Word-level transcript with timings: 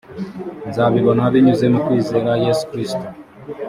nzabibona 0.69 1.23
binyuze 1.33 1.65
mu 1.73 1.79
kwizera 1.85 2.31
yesu 2.45 2.63
kristo 2.71 3.05